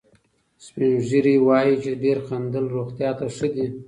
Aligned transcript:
سپین 0.65 0.93
ږیري 1.07 1.35
وایي 1.47 1.75
چې 1.83 1.91
ډېر 2.03 2.17
خندل 2.27 2.65
روغتیا 2.75 3.09
ته 3.17 3.25
ښه 3.35 3.47
دي. 3.53 3.65